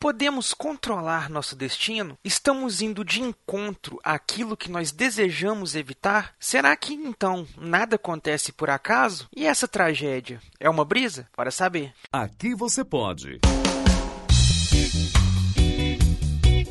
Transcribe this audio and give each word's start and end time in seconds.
Podemos 0.00 0.54
controlar 0.54 1.28
nosso 1.28 1.54
destino? 1.54 2.16
Estamos 2.24 2.80
indo 2.80 3.04
de 3.04 3.20
encontro 3.20 4.00
àquilo 4.02 4.56
que 4.56 4.70
nós 4.70 4.90
desejamos 4.90 5.74
evitar? 5.74 6.32
Será 6.40 6.74
que 6.74 6.94
então 6.94 7.46
nada 7.58 7.96
acontece 7.96 8.50
por 8.50 8.70
acaso? 8.70 9.28
E 9.36 9.46
essa 9.46 9.68
tragédia 9.68 10.40
é 10.58 10.70
uma 10.70 10.86
brisa? 10.86 11.28
Para 11.36 11.50
saber. 11.50 11.92
Aqui 12.10 12.54
você 12.54 12.82
pode. 12.82 13.40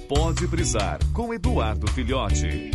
Pode 0.07 0.47
brisar 0.47 0.97
com 1.13 1.31
Eduardo 1.31 1.85
Filhote. 1.91 2.71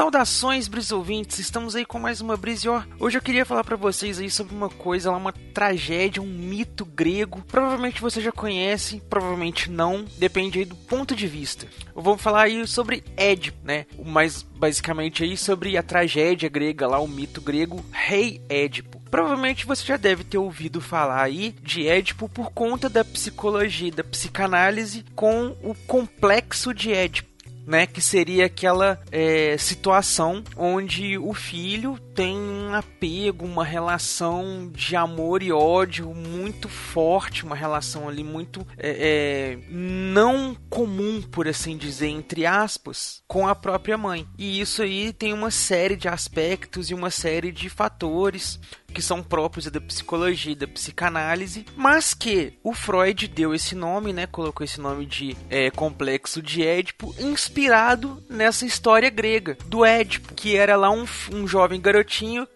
Saudações, 0.00 0.66
brisouvintes! 0.66 1.38
Estamos 1.38 1.76
aí 1.76 1.84
com 1.84 1.98
mais 1.98 2.22
uma 2.22 2.34
brisa. 2.34 2.70
Ó, 2.70 2.82
hoje 2.98 3.18
eu 3.18 3.22
queria 3.22 3.44
falar 3.44 3.62
para 3.62 3.76
vocês 3.76 4.18
aí 4.18 4.30
sobre 4.30 4.54
uma 4.54 4.70
coisa, 4.70 5.10
uma 5.10 5.30
tragédia, 5.30 6.22
um 6.22 6.26
mito 6.26 6.86
grego. 6.86 7.44
Provavelmente 7.46 8.00
você 8.00 8.18
já 8.18 8.32
conhece, 8.32 9.02
provavelmente 9.10 9.70
não, 9.70 10.06
depende 10.16 10.58
aí 10.58 10.64
do 10.64 10.74
ponto 10.74 11.14
de 11.14 11.26
vista. 11.26 11.66
Eu 11.94 12.00
vou 12.00 12.16
falar 12.16 12.44
aí 12.44 12.66
sobre 12.66 13.04
Édipo, 13.14 13.58
né? 13.62 13.84
Mais 14.02 14.40
basicamente 14.40 15.22
aí 15.22 15.36
sobre 15.36 15.76
a 15.76 15.82
tragédia 15.82 16.48
grega 16.48 16.88
lá, 16.88 16.98
o 16.98 17.06
mito 17.06 17.42
grego 17.42 17.84
Rei 17.92 18.40
Édipo. 18.48 19.02
Provavelmente 19.10 19.66
você 19.66 19.84
já 19.84 19.98
deve 19.98 20.24
ter 20.24 20.38
ouvido 20.38 20.80
falar 20.80 21.24
aí 21.24 21.54
de 21.62 21.86
Édipo 21.86 22.26
por 22.26 22.50
conta 22.52 22.88
da 22.88 23.04
psicologia, 23.04 23.92
da 23.92 24.02
psicanálise 24.02 25.04
com 25.14 25.54
o 25.62 25.74
complexo 25.86 26.72
de 26.72 26.90
Édipo 26.90 27.29
né? 27.66 27.86
Que 27.86 28.00
seria 28.00 28.46
aquela 28.46 29.00
é, 29.10 29.56
situação 29.58 30.42
onde 30.56 31.18
o 31.18 31.32
filho 31.34 31.98
tem 32.20 32.36
um 32.36 32.74
apego, 32.74 33.46
uma 33.46 33.64
relação 33.64 34.70
de 34.74 34.94
amor 34.94 35.42
e 35.42 35.50
ódio 35.50 36.12
muito 36.14 36.68
forte, 36.68 37.46
uma 37.46 37.56
relação 37.56 38.06
ali 38.10 38.22
muito 38.22 38.66
é, 38.76 38.90
é, 38.90 39.58
não 39.70 40.54
comum, 40.68 41.22
por 41.22 41.48
assim 41.48 41.78
dizer, 41.78 42.08
entre 42.08 42.44
aspas, 42.44 43.22
com 43.26 43.48
a 43.48 43.54
própria 43.54 43.96
mãe. 43.96 44.28
E 44.36 44.60
isso 44.60 44.82
aí 44.82 45.14
tem 45.14 45.32
uma 45.32 45.50
série 45.50 45.96
de 45.96 46.08
aspectos 46.08 46.90
e 46.90 46.94
uma 46.94 47.10
série 47.10 47.50
de 47.50 47.70
fatores 47.70 48.60
que 48.92 49.00
são 49.00 49.22
próprios 49.22 49.66
da 49.66 49.80
psicologia, 49.80 50.56
da 50.56 50.66
psicanálise, 50.66 51.64
mas 51.76 52.12
que 52.12 52.54
o 52.60 52.74
Freud 52.74 53.28
deu 53.28 53.54
esse 53.54 53.76
nome, 53.76 54.12
né? 54.12 54.26
Colocou 54.26 54.64
esse 54.64 54.80
nome 54.80 55.06
de 55.06 55.36
é, 55.48 55.70
complexo 55.70 56.42
de 56.42 56.64
Édipo, 56.64 57.14
inspirado 57.20 58.20
nessa 58.28 58.66
história 58.66 59.08
grega 59.08 59.56
do 59.66 59.84
Édipo, 59.84 60.34
que 60.34 60.56
era 60.56 60.74
lá 60.74 60.90
um, 60.90 61.04
um 61.32 61.46
jovem 61.46 61.80
garotinho 61.80 62.09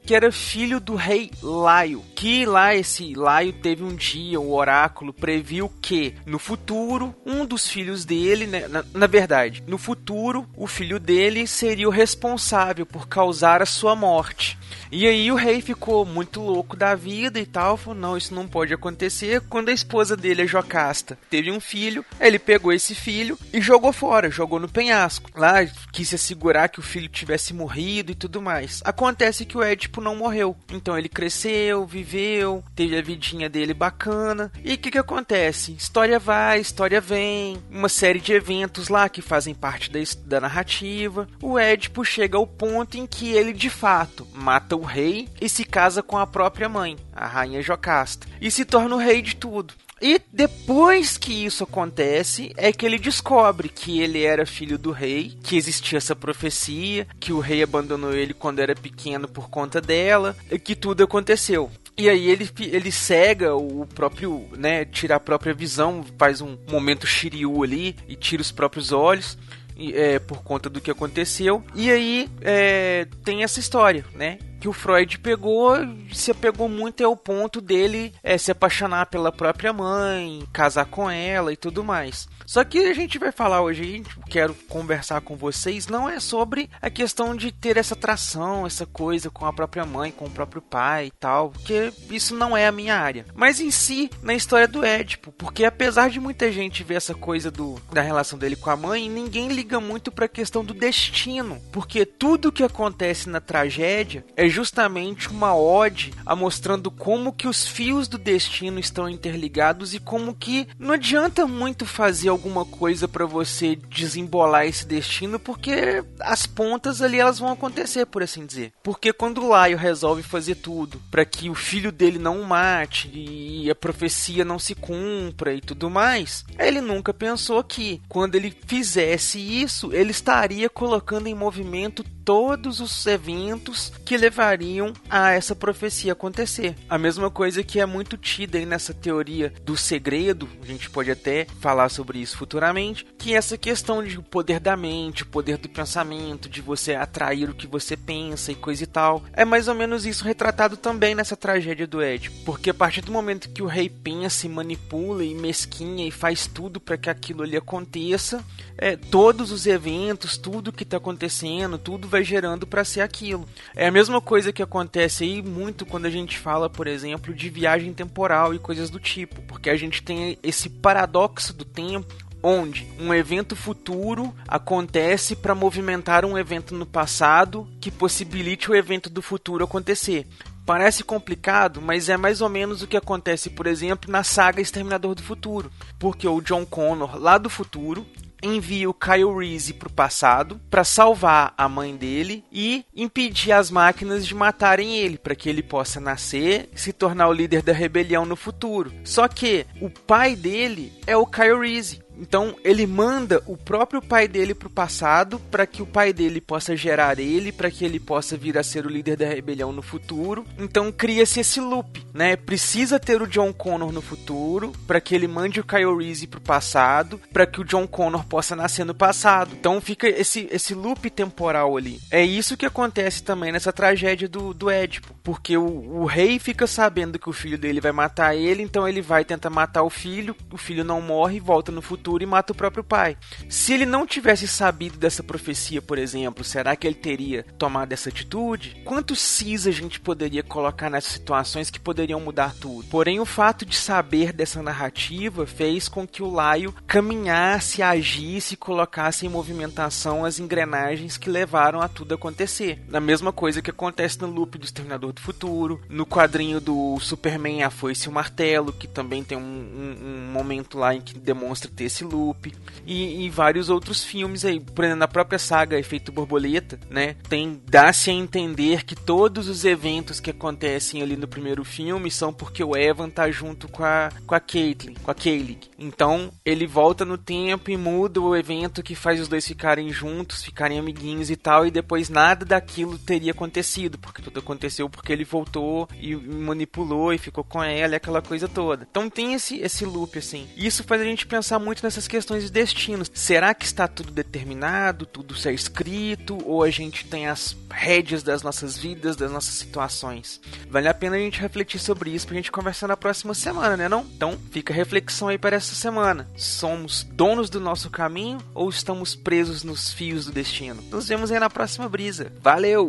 que 0.04 0.14
era 0.14 0.32
filho 0.32 0.80
do 0.80 0.96
rei 0.96 1.30
Laio. 1.40 2.04
Que 2.16 2.44
lá 2.44 2.74
esse 2.74 3.14
Laio 3.14 3.52
teve 3.52 3.84
um 3.84 3.94
dia, 3.94 4.40
o 4.40 4.52
oráculo 4.52 5.12
previu 5.12 5.72
que 5.80 6.14
no 6.26 6.40
futuro 6.40 7.14
um 7.24 7.46
dos 7.46 7.68
filhos 7.68 8.04
dele, 8.04 8.46
né, 8.46 8.66
na, 8.66 8.84
na 8.92 9.06
verdade, 9.06 9.62
no 9.66 9.78
futuro 9.78 10.46
o 10.56 10.66
filho 10.66 10.98
dele 10.98 11.46
seria 11.46 11.88
o 11.88 11.92
responsável 11.92 12.84
por 12.84 13.06
causar 13.06 13.62
a 13.62 13.66
sua 13.66 13.94
morte. 13.94 14.58
E 14.96 15.08
aí 15.08 15.32
o 15.32 15.34
rei 15.34 15.60
ficou 15.60 16.06
muito 16.06 16.40
louco 16.40 16.76
da 16.76 16.94
vida 16.94 17.40
e 17.40 17.44
tal, 17.44 17.76
falou, 17.76 17.98
não, 17.98 18.16
isso 18.16 18.32
não 18.32 18.46
pode 18.46 18.72
acontecer. 18.72 19.40
Quando 19.40 19.68
a 19.70 19.72
esposa 19.72 20.16
dele, 20.16 20.42
a 20.42 20.46
Jocasta, 20.46 21.18
teve 21.28 21.50
um 21.50 21.58
filho, 21.58 22.04
ele 22.20 22.38
pegou 22.38 22.72
esse 22.72 22.94
filho 22.94 23.36
e 23.52 23.60
jogou 23.60 23.92
fora, 23.92 24.30
jogou 24.30 24.60
no 24.60 24.68
penhasco. 24.68 25.28
Lá 25.34 25.66
quis 25.92 26.10
se 26.10 26.14
assegurar 26.14 26.68
que 26.68 26.78
o 26.78 26.82
filho 26.82 27.08
tivesse 27.08 27.52
morrido 27.52 28.12
e 28.12 28.14
tudo 28.14 28.40
mais. 28.40 28.82
Acontece 28.84 29.44
que 29.44 29.58
o 29.58 29.64
Édipo 29.64 30.00
não 30.00 30.14
morreu. 30.14 30.56
Então 30.70 30.96
ele 30.96 31.08
cresceu, 31.08 31.84
viveu, 31.84 32.62
teve 32.76 32.96
a 32.96 33.02
vidinha 33.02 33.50
dele 33.50 33.74
bacana. 33.74 34.52
E 34.62 34.74
o 34.74 34.78
que 34.78 34.92
que 34.92 34.98
acontece? 34.98 35.72
História 35.72 36.20
vai, 36.20 36.60
história 36.60 37.00
vem, 37.00 37.60
uma 37.68 37.88
série 37.88 38.20
de 38.20 38.32
eventos 38.32 38.88
lá 38.88 39.08
que 39.08 39.20
fazem 39.20 39.56
parte 39.56 39.90
da, 39.90 39.98
da 40.24 40.40
narrativa. 40.40 41.26
O 41.42 41.58
Édipo 41.58 42.04
chega 42.04 42.38
ao 42.38 42.46
ponto 42.46 42.96
em 42.96 43.08
que 43.08 43.32
ele 43.32 43.52
de 43.52 43.68
fato 43.68 44.24
mata 44.32 44.76
o 44.76 44.83
rei 44.84 45.28
e 45.40 45.48
se 45.48 45.64
casa 45.64 46.02
com 46.02 46.16
a 46.16 46.26
própria 46.26 46.68
mãe, 46.68 46.96
a 47.12 47.26
rainha 47.26 47.62
Jocasta, 47.62 48.26
e 48.40 48.50
se 48.50 48.64
torna 48.64 48.94
o 48.94 48.98
rei 48.98 49.22
de 49.22 49.36
tudo. 49.36 49.74
E 50.02 50.20
depois 50.32 51.16
que 51.16 51.46
isso 51.46 51.64
acontece, 51.64 52.52
é 52.56 52.72
que 52.72 52.84
ele 52.84 52.98
descobre 52.98 53.68
que 53.68 54.00
ele 54.00 54.22
era 54.22 54.44
filho 54.44 54.76
do 54.76 54.90
rei, 54.90 55.32
que 55.42 55.56
existia 55.56 55.96
essa 55.96 56.14
profecia, 56.14 57.06
que 57.18 57.32
o 57.32 57.40
rei 57.40 57.62
abandonou 57.62 58.12
ele 58.12 58.34
quando 58.34 58.58
era 58.58 58.74
pequeno 58.74 59.26
por 59.26 59.48
conta 59.48 59.80
dela, 59.80 60.36
e 60.50 60.58
que 60.58 60.74
tudo 60.74 61.04
aconteceu. 61.04 61.70
E 61.96 62.08
aí 62.08 62.28
ele, 62.28 62.50
ele 62.60 62.90
cega 62.90 63.54
o 63.54 63.86
próprio, 63.86 64.46
né, 64.58 64.84
tira 64.84 65.16
a 65.16 65.20
própria 65.20 65.54
visão, 65.54 66.04
faz 66.18 66.40
um 66.40 66.58
momento 66.70 67.06
Shiryu 67.06 67.62
ali 67.62 67.96
e 68.08 68.16
tira 68.16 68.42
os 68.42 68.50
próprios 68.52 68.92
olhos. 68.92 69.38
É, 69.76 70.20
por 70.20 70.44
conta 70.44 70.70
do 70.70 70.80
que 70.80 70.88
aconteceu. 70.88 71.60
E 71.74 71.90
aí 71.90 72.30
é, 72.42 73.08
tem 73.24 73.42
essa 73.42 73.58
história, 73.58 74.04
né? 74.14 74.38
Que 74.64 74.68
o 74.68 74.72
Freud 74.72 75.18
pegou, 75.18 75.76
se 76.10 76.30
apegou 76.30 76.70
muito 76.70 77.04
ao 77.04 77.14
ponto 77.14 77.60
dele 77.60 78.14
é, 78.22 78.38
se 78.38 78.50
apaixonar 78.50 79.04
pela 79.10 79.30
própria 79.30 79.74
mãe, 79.74 80.42
casar 80.54 80.86
com 80.86 81.10
ela 81.10 81.52
e 81.52 81.56
tudo 81.56 81.84
mais. 81.84 82.26
Só 82.46 82.64
que 82.64 82.78
a 82.78 82.94
gente 82.94 83.18
vai 83.18 83.30
falar 83.30 83.60
hoje, 83.60 84.02
quero 84.28 84.54
conversar 84.68 85.20
com 85.20 85.36
vocês, 85.36 85.86
não 85.86 86.08
é 86.08 86.20
sobre 86.20 86.70
a 86.80 86.88
questão 86.88 87.34
de 87.34 87.52
ter 87.52 87.76
essa 87.76 87.94
atração, 87.94 88.66
essa 88.66 88.86
coisa 88.86 89.30
com 89.30 89.44
a 89.44 89.52
própria 89.52 89.84
mãe, 89.84 90.10
com 90.10 90.26
o 90.26 90.30
próprio 90.30 90.62
pai 90.62 91.06
e 91.06 91.10
tal, 91.10 91.50
porque 91.50 91.92
isso 92.10 92.34
não 92.34 92.56
é 92.56 92.66
a 92.66 92.72
minha 92.72 92.96
área. 92.96 93.26
Mas 93.34 93.60
em 93.60 93.70
si, 93.70 94.10
na 94.22 94.34
história 94.34 94.68
do 94.68 94.84
Édipo, 94.84 95.32
porque 95.32 95.64
apesar 95.64 96.08
de 96.08 96.20
muita 96.20 96.50
gente 96.50 96.84
ver 96.84 96.94
essa 96.94 97.14
coisa 97.14 97.50
do, 97.50 97.80
da 97.92 98.00
relação 98.00 98.38
dele 98.38 98.56
com 98.56 98.70
a 98.70 98.76
mãe, 98.76 99.10
ninguém 99.10 99.48
liga 99.48 99.78
muito 99.78 100.10
para 100.10 100.26
a 100.26 100.28
questão 100.28 100.64
do 100.64 100.72
destino, 100.72 101.60
porque 101.70 102.06
tudo 102.06 102.52
que 102.52 102.62
acontece 102.62 103.28
na 103.28 103.40
tragédia 103.40 104.24
é 104.36 104.48
justamente 104.54 105.28
uma 105.28 105.54
ode 105.56 106.14
a 106.24 106.36
mostrando 106.36 106.88
como 106.88 107.32
que 107.32 107.48
os 107.48 107.66
fios 107.66 108.06
do 108.06 108.16
destino 108.16 108.78
estão 108.78 109.08
interligados 109.08 109.94
e 109.94 109.98
como 109.98 110.32
que 110.32 110.68
não 110.78 110.94
adianta 110.94 111.44
muito 111.44 111.84
fazer 111.84 112.28
alguma 112.28 112.64
coisa 112.64 113.08
para 113.08 113.26
você 113.26 113.76
desembolar 113.88 114.66
esse 114.66 114.86
destino, 114.86 115.40
porque 115.40 116.04
as 116.20 116.46
pontas 116.46 117.02
ali 117.02 117.18
elas 117.18 117.40
vão 117.40 117.50
acontecer, 117.50 118.06
por 118.06 118.22
assim 118.22 118.46
dizer. 118.46 118.72
Porque 118.82 119.12
quando 119.12 119.42
o 119.42 119.48
Laio 119.48 119.76
resolve 119.76 120.22
fazer 120.22 120.54
tudo 120.54 121.02
para 121.10 121.24
que 121.24 121.50
o 121.50 121.54
filho 121.54 121.90
dele 121.90 122.18
não 122.18 122.40
o 122.40 122.46
mate 122.46 123.10
e 123.12 123.68
a 123.68 123.74
profecia 123.74 124.44
não 124.44 124.58
se 124.58 124.74
cumpra 124.74 125.52
e 125.52 125.60
tudo 125.60 125.90
mais, 125.90 126.44
ele 126.58 126.80
nunca 126.80 127.12
pensou 127.12 127.64
que 127.64 128.00
quando 128.08 128.36
ele 128.36 128.56
fizesse 128.66 129.38
isso, 129.38 129.92
ele 129.92 130.12
estaria 130.12 130.68
colocando 130.68 131.26
em 131.26 131.34
movimento 131.34 132.04
todos 132.24 132.80
os 132.80 133.06
eventos 133.06 133.92
que 134.04 134.16
levariam 134.16 134.92
a 135.10 135.32
essa 135.32 135.54
profecia 135.54 136.12
acontecer. 136.12 136.74
A 136.88 136.96
mesma 136.96 137.30
coisa 137.30 137.62
que 137.62 137.78
é 137.78 137.86
muito 137.86 138.16
tida 138.16 138.58
aí 138.58 138.64
nessa 138.64 138.94
teoria 138.94 139.52
do 139.62 139.76
segredo, 139.76 140.48
a 140.62 140.66
gente 140.66 140.88
pode 140.88 141.10
até 141.10 141.46
falar 141.60 141.88
sobre 141.88 142.18
isso 142.18 142.38
futuramente, 142.38 143.06
que 143.18 143.34
é 143.34 143.36
essa 143.36 143.58
questão 143.58 144.02
de 144.02 144.18
poder 144.20 144.58
da 144.58 144.76
mente, 144.76 145.22
o 145.22 145.26
poder 145.26 145.58
do 145.58 145.68
pensamento, 145.68 146.48
de 146.48 146.62
você 146.62 146.94
atrair 146.94 147.50
o 147.50 147.54
que 147.54 147.66
você 147.66 147.96
pensa 147.96 148.52
e 148.52 148.54
coisa 148.54 148.84
e 148.84 148.86
tal. 148.86 149.22
É 149.32 149.44
mais 149.44 149.68
ou 149.68 149.74
menos 149.74 150.06
isso 150.06 150.24
retratado 150.24 150.76
também 150.76 151.14
nessa 151.14 151.36
tragédia 151.36 151.86
do 151.86 152.00
Édipo, 152.00 152.36
porque 152.44 152.70
a 152.70 152.74
partir 152.74 153.02
do 153.02 153.12
momento 153.12 153.50
que 153.50 153.62
o 153.62 153.66
rei 153.66 153.88
pensa 153.88 154.46
e 154.46 154.48
manipula 154.48 155.24
e 155.24 155.34
mesquinha 155.34 156.06
e 156.06 156.10
faz 156.10 156.46
tudo 156.46 156.80
para 156.80 156.96
que 156.96 157.10
aquilo 157.10 157.42
ali 157.42 157.56
aconteça, 157.56 158.42
é, 158.78 158.96
todos 158.96 159.50
os 159.50 159.66
eventos, 159.66 160.36
tudo 160.36 160.72
que 160.72 160.82
está 160.82 160.96
acontecendo, 160.96 161.78
tudo 161.78 162.08
vai 162.14 162.22
gerando 162.22 162.64
para 162.64 162.84
ser 162.84 163.00
aquilo. 163.00 163.44
É 163.74 163.88
a 163.88 163.92
mesma 163.92 164.20
coisa 164.20 164.52
que 164.52 164.62
acontece 164.62 165.24
aí 165.24 165.42
muito 165.42 165.84
quando 165.84 166.06
a 166.06 166.10
gente 166.10 166.38
fala, 166.38 166.70
por 166.70 166.86
exemplo, 166.86 167.34
de 167.34 167.50
viagem 167.50 167.92
temporal 167.92 168.54
e 168.54 168.58
coisas 168.58 168.88
do 168.88 169.00
tipo, 169.00 169.42
porque 169.42 169.68
a 169.68 169.76
gente 169.76 170.00
tem 170.00 170.38
esse 170.42 170.68
paradoxo 170.68 171.52
do 171.52 171.64
tempo 171.64 172.14
onde 172.40 172.86
um 173.00 173.12
evento 173.12 173.56
futuro 173.56 174.32
acontece 174.46 175.34
para 175.34 175.54
movimentar 175.54 176.24
um 176.24 176.38
evento 176.38 176.74
no 176.74 176.86
passado 176.86 177.66
que 177.80 177.90
possibilite 177.90 178.70
o 178.70 178.76
evento 178.76 179.10
do 179.10 179.22
futuro 179.22 179.64
acontecer. 179.64 180.26
Parece 180.64 181.02
complicado, 181.02 181.82
mas 181.82 182.08
é 182.08 182.16
mais 182.16 182.40
ou 182.40 182.48
menos 182.48 182.80
o 182.80 182.86
que 182.86 182.96
acontece, 182.96 183.50
por 183.50 183.66
exemplo, 183.66 184.10
na 184.10 184.22
saga 184.22 184.60
Exterminador 184.60 185.14
do 185.14 185.22
Futuro, 185.22 185.70
porque 185.98 186.28
o 186.28 186.40
John 186.40 186.64
Connor, 186.64 187.18
lá 187.18 187.38
do 187.38 187.50
futuro, 187.50 188.06
envia 188.46 188.88
o 188.88 188.94
Kyle 188.94 189.36
Reese 189.36 189.74
para 189.74 189.88
o 189.88 189.92
passado 189.92 190.60
para 190.70 190.84
salvar 190.84 191.54
a 191.56 191.68
mãe 191.68 191.96
dele 191.96 192.44
e 192.52 192.84
impedir 192.94 193.52
as 193.52 193.70
máquinas 193.70 194.26
de 194.26 194.34
matarem 194.34 194.96
ele, 194.96 195.18
para 195.18 195.34
que 195.34 195.48
ele 195.48 195.62
possa 195.62 196.00
nascer 196.00 196.68
e 196.74 196.80
se 196.80 196.92
tornar 196.92 197.28
o 197.28 197.32
líder 197.32 197.62
da 197.62 197.72
rebelião 197.72 198.24
no 198.24 198.36
futuro. 198.36 198.92
Só 199.04 199.26
que 199.28 199.66
o 199.80 199.88
pai 199.88 200.36
dele 200.36 200.92
é 201.06 201.16
o 201.16 201.26
Kyle 201.26 201.58
Reese 201.60 202.03
Então 202.18 202.54
ele 202.64 202.86
manda 202.86 203.42
o 203.46 203.56
próprio 203.56 204.00
pai 204.00 204.28
dele 204.28 204.54
pro 204.54 204.70
passado 204.70 205.38
para 205.50 205.66
que 205.66 205.82
o 205.82 205.86
pai 205.86 206.12
dele 206.12 206.40
possa 206.40 206.76
gerar 206.76 207.18
ele, 207.18 207.52
para 207.52 207.70
que 207.70 207.84
ele 207.84 207.98
possa 207.98 208.36
vir 208.36 208.56
a 208.58 208.62
ser 208.62 208.86
o 208.86 208.88
líder 208.88 209.16
da 209.16 209.26
rebelião 209.26 209.72
no 209.72 209.82
futuro. 209.82 210.44
Então 210.58 210.92
cria-se 210.92 211.40
esse 211.40 211.60
loop, 211.60 212.04
né? 212.12 212.36
Precisa 212.36 212.98
ter 212.98 213.20
o 213.20 213.26
John 213.26 213.52
Connor 213.52 213.92
no 213.92 214.02
futuro 214.02 214.72
para 214.86 215.00
que 215.00 215.14
ele 215.14 215.26
mande 215.26 215.60
o 215.60 215.64
Kyle 215.64 215.96
Reese 215.96 216.26
pro 216.26 216.40
passado, 216.40 217.20
para 217.32 217.46
que 217.46 217.60
o 217.60 217.64
John 217.64 217.86
Connor 217.86 218.24
possa 218.26 218.54
nascer 218.54 218.84
no 218.84 218.94
passado. 218.94 219.50
Então 219.58 219.80
fica 219.80 220.08
esse 220.08 220.48
esse 220.50 220.74
loop 220.74 221.10
temporal 221.10 221.76
ali. 221.76 222.00
É 222.10 222.24
isso 222.24 222.56
que 222.56 222.66
acontece 222.66 223.22
também 223.22 223.50
nessa 223.50 223.72
tragédia 223.72 224.28
do, 224.28 224.54
do 224.54 224.70
Édipo, 224.70 225.14
porque 225.22 225.56
o, 225.56 225.64
o 225.64 226.04
rei 226.04 226.38
fica 226.38 226.66
sabendo 226.66 227.18
que 227.18 227.28
o 227.28 227.32
filho 227.32 227.58
dele 227.58 227.80
vai 227.80 227.92
matar 227.92 228.36
ele, 228.36 228.62
então 228.62 228.86
ele 228.86 229.02
vai 229.02 229.24
tentar 229.24 229.50
matar 229.50 229.82
o 229.82 229.90
filho, 229.90 230.36
o 230.52 230.56
filho 230.56 230.84
não 230.84 231.00
morre, 231.00 231.40
volta 231.40 231.72
no 231.72 231.82
futuro 231.82 232.03
e 232.22 232.26
mata 232.26 232.52
o 232.52 232.56
próprio 232.56 232.84
pai. 232.84 233.16
Se 233.48 233.72
ele 233.72 233.86
não 233.86 234.06
tivesse 234.06 234.46
sabido 234.46 234.98
dessa 234.98 235.22
profecia, 235.22 235.80
por 235.80 235.98
exemplo, 235.98 236.44
será 236.44 236.76
que 236.76 236.86
ele 236.86 236.94
teria 236.94 237.44
tomado 237.58 237.92
essa 237.92 238.08
atitude? 238.08 238.82
Quantos 238.84 239.20
cis 239.20 239.66
a 239.66 239.70
gente 239.70 239.98
poderia 239.98 240.42
colocar 240.42 240.90
nessas 240.90 241.12
situações 241.12 241.70
que 241.70 241.80
poderiam 241.80 242.20
mudar 242.20 242.54
tudo? 242.54 242.88
Porém, 242.88 243.20
o 243.20 243.24
fato 243.24 243.64
de 243.64 243.76
saber 243.76 244.32
dessa 244.32 244.62
narrativa 244.62 245.46
fez 245.46 245.88
com 245.88 246.06
que 246.06 246.22
o 246.22 246.30
Laio 246.30 246.74
caminhasse, 246.86 247.82
agisse 247.82 248.54
e 248.54 248.56
colocasse 248.56 249.26
em 249.26 249.28
movimentação 249.28 250.24
as 250.24 250.38
engrenagens 250.38 251.16
que 251.16 251.30
levaram 251.30 251.80
a 251.80 251.88
tudo 251.88 252.14
acontecer. 252.14 252.82
Na 252.88 253.00
mesma 253.00 253.32
coisa 253.32 253.62
que 253.62 253.70
acontece 253.70 254.20
no 254.20 254.28
loop 254.28 254.58
do 254.58 254.64
Exterminador 254.64 255.12
do 255.12 255.20
Futuro, 255.20 255.80
no 255.88 256.06
quadrinho 256.06 256.60
do 256.60 256.98
Superman 257.00 257.62
A 257.62 257.70
Foice 257.70 258.06
e 258.06 258.08
o 258.08 258.12
Martelo, 258.12 258.72
que 258.72 258.86
também 258.86 259.24
tem 259.24 259.38
um, 259.38 259.40
um, 259.40 260.06
um 260.06 260.32
momento 260.32 260.78
lá 260.78 260.94
em 260.94 261.00
que 261.00 261.18
demonstra 261.18 261.70
ter 261.74 261.88
esse 261.94 262.04
loop, 262.04 262.52
e, 262.84 263.24
e, 263.24 263.30
vários 263.30 263.70
outros 263.70 264.04
filmes 264.04 264.44
aí, 264.44 264.60
por 264.60 264.84
exemplo, 264.84 265.00
na 265.00 265.08
própria 265.08 265.38
saga 265.38 265.78
Efeito 265.78 266.12
Borboleta, 266.12 266.78
né, 266.90 267.16
tem 267.28 267.60
dá-se 267.66 268.10
a 268.10 268.12
entender 268.12 268.84
que 268.84 268.96
todos 268.96 269.48
os 269.48 269.64
eventos 269.64 270.20
que 270.20 270.30
acontecem 270.30 271.00
ali 271.00 271.16
no 271.16 271.28
primeiro 271.28 271.64
filme 271.64 272.10
são 272.10 272.32
porque 272.32 272.62
o 272.62 272.76
Evan 272.76 273.08
tá 273.08 273.30
junto 273.30 273.68
com 273.68 273.84
a 273.84 274.10
com 274.26 274.34
a 274.34 274.40
Caitlyn, 274.40 274.94
com 274.94 275.10
a 275.10 275.14
Kaylee. 275.14 275.58
Então, 275.78 276.30
ele 276.44 276.66
volta 276.66 277.04
no 277.04 277.16
tempo 277.16 277.70
e 277.70 277.76
muda 277.76 278.20
o 278.20 278.34
evento 278.34 278.82
que 278.82 278.94
faz 278.94 279.20
os 279.20 279.28
dois 279.28 279.46
ficarem 279.46 279.90
juntos, 279.90 280.42
ficarem 280.42 280.78
amiguinhos 280.78 281.30
e 281.30 281.36
tal, 281.36 281.66
e 281.66 281.70
depois 281.70 282.08
nada 282.08 282.44
daquilo 282.44 282.98
teria 282.98 283.32
acontecido, 283.32 283.98
porque 283.98 284.22
tudo 284.22 284.40
aconteceu 284.40 284.88
porque 284.88 285.12
ele 285.12 285.24
voltou 285.24 285.88
e 286.00 286.14
manipulou 286.16 287.12
e 287.12 287.18
ficou 287.18 287.44
com 287.44 287.62
ela 287.62 287.96
aquela 287.96 288.20
coisa 288.20 288.48
toda. 288.48 288.86
Então 288.90 289.08
tem 289.08 289.34
esse 289.34 289.58
esse 289.60 289.84
loop 289.84 290.18
assim. 290.18 290.48
Isso 290.56 290.84
faz 290.84 291.00
a 291.00 291.04
gente 291.04 291.26
pensar 291.26 291.58
muito 291.58 291.83
nessas 291.84 292.08
questões 292.08 292.44
de 292.44 292.50
destinos. 292.50 293.10
Será 293.14 293.54
que 293.54 293.64
está 293.64 293.86
tudo 293.86 294.10
determinado, 294.10 295.06
tudo 295.06 295.36
ser 295.36 295.52
escrito, 295.52 296.38
ou 296.44 296.62
a 296.62 296.70
gente 296.70 297.06
tem 297.06 297.26
as 297.26 297.56
rédeas 297.70 298.22
das 298.22 298.42
nossas 298.42 298.76
vidas, 298.76 299.16
das 299.16 299.30
nossas 299.30 299.54
situações? 299.54 300.40
Vale 300.68 300.88
a 300.88 300.94
pena 300.94 301.16
a 301.16 301.18
gente 301.18 301.40
refletir 301.40 301.78
sobre 301.78 302.10
isso 302.10 302.26
pra 302.26 302.36
gente 302.36 302.50
conversar 302.50 302.88
na 302.88 302.96
próxima 302.96 303.34
semana, 303.34 303.76
né 303.76 303.88
não? 303.88 304.00
Então, 304.16 304.38
fica 304.50 304.72
a 304.72 304.76
reflexão 304.76 305.28
aí 305.28 305.38
para 305.38 305.56
essa 305.56 305.74
semana. 305.74 306.28
Somos 306.36 307.04
donos 307.04 307.48
do 307.48 307.60
nosso 307.60 307.90
caminho 307.90 308.38
ou 308.54 308.68
estamos 308.68 309.14
presos 309.14 309.62
nos 309.62 309.92
fios 309.92 310.26
do 310.26 310.32
destino? 310.32 310.82
Nos 310.90 311.08
vemos 311.08 311.30
aí 311.30 311.38
na 311.38 311.50
próxima 311.50 311.88
brisa. 311.88 312.32
Valeu! 312.40 312.88